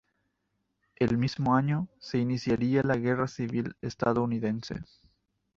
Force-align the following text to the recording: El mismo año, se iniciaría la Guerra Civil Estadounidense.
El 0.95 1.19
mismo 1.19 1.53
año, 1.53 1.87
se 1.99 2.17
iniciaría 2.17 2.81
la 2.81 2.95
Guerra 2.97 3.27
Civil 3.27 3.75
Estadounidense. 3.83 4.77